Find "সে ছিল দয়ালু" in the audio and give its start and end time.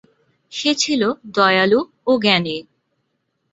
0.51-1.79